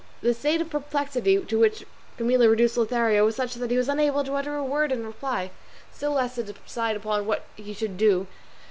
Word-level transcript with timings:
The 0.21 0.33
state 0.33 0.61
of 0.61 0.71
perplexity 0.71 1.37
to 1.39 1.59
which 1.59 1.85
Camilla 2.17 2.49
reduced 2.49 2.75
Lothario 2.75 3.23
was 3.23 3.35
such 3.35 3.53
that 3.53 3.69
he 3.69 3.77
was 3.77 3.87
unable 3.87 4.23
to 4.23 4.33
utter 4.33 4.55
a 4.55 4.63
word 4.63 4.91
in 4.91 5.05
reply, 5.05 5.51
still 5.93 6.13
less 6.13 6.33
to 6.33 6.43
decide 6.43 6.95
upon 6.95 7.27
what 7.27 7.43
he 7.55 7.71
should 7.71 7.97
do. 7.97 8.25